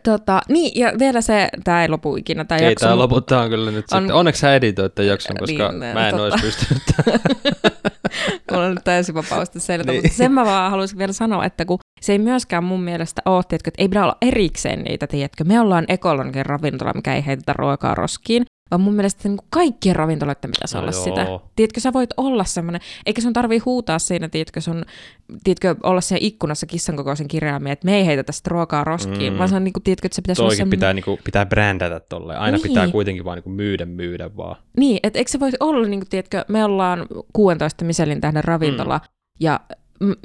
[0.03, 2.85] tota, niin, ja vielä se, tämä ei lopu ikinä, tämä Ei jakso.
[2.85, 4.15] tää lopu, tää on kyllä nyt on- sitten.
[4.15, 6.23] Onneksi sä editoit tämän jakson, koska Niin, mä en totta.
[6.23, 6.83] olisi pystynyt.
[8.51, 10.03] Mulla on nyt täysin vapaasti selvitä, Niin.
[10.03, 13.43] mutta sen mä vaan haluaisin vielä sanoa, että kun se ei myöskään mun mielestä ole,
[13.49, 17.53] tiedätkö, että ei pidä olla erikseen niitä, tiedätkö, me ollaan ekologinen ravintola, mikä ei heitetä
[17.53, 21.03] ruokaa roskiin, vaan mun mielestä niin kuin kaikkien ravintoloiden pitäisi No olla joo.
[21.03, 21.27] sitä.
[21.55, 24.85] Tiedätkö, sä voit olla semmoinen, eikä sun tarvii huutaa siinä, tiedätkö, sun,
[25.43, 29.37] tiedätkö, olla siellä ikkunassa kissan kokoisen kirjaimen, että me ei heitetä sitä ruokaa roskiin, Mm.
[29.39, 30.79] vaan se on niin kuin, tiedätkö, että se pitäisi olla Toikin semmoinen...
[30.79, 32.39] pitää, niinku, pitää brändätä tolleen.
[32.39, 32.63] Aina Niin.
[32.67, 34.55] pitää kuitenkin vaan niinku myydä, myydä vaan.
[34.77, 38.97] Niin, että eikö se voisi olla, niin kuin, tiedätkö, me ollaan 16 Michelin tähden ravintola,
[38.97, 39.07] mm.
[39.39, 39.59] ja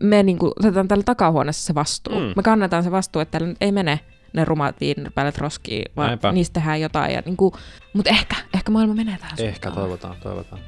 [0.01, 2.15] me niin kuin, otetaan täällä takahuoneessa se vastuu.
[2.21, 2.33] Mm.
[2.37, 4.01] Me kannetaan se vastuu, että täällä ei mene
[4.33, 6.33] ne rumat viinipäället roskiin, vaan Näinpä.
[6.33, 7.15] niistä tehdään jotain.
[7.15, 7.53] Ja, niin kuin,
[7.93, 9.75] mutta ehkä, ehkä maailma menee tähän Ehkä, suuntaan.
[9.75, 10.61] toivotaan, toivotaan.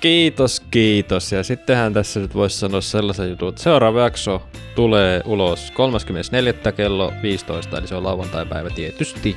[0.00, 1.32] Kiitos, kiitos.
[1.32, 4.42] Ja sittenhän tässä nyt voisi sanoa sellaisen jutun, että seuraava jakso
[4.74, 6.52] tulee ulos 34.
[6.76, 9.36] kello 15, eli se on lauantai-päivä tietysti.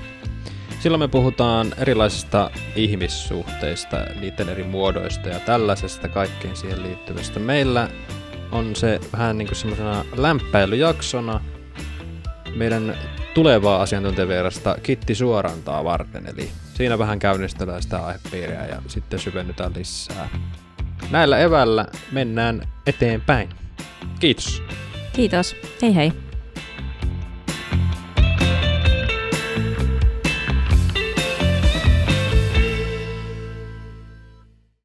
[0.79, 7.39] Silloin me puhutaan erilaisista ihmissuhteista, niiden eri muodoista ja tällaisesta kaikkeen siihen liittyvästä.
[7.39, 7.89] Meillä
[8.51, 11.41] on se vähän niin kuin semmoisena lämpäilyjaksona
[12.55, 12.97] meidän
[13.33, 20.29] tulevaa asiantuntijavierasta Kitti Suorantaa varten, eli siinä vähän käynnistellään sitä aihepiiriä ja sitten syvennytään lisää.
[21.11, 23.49] Näillä evällä mennään eteenpäin.
[24.19, 24.63] Kiitos.
[25.13, 25.55] Kiitos.
[25.81, 26.24] Hei hei.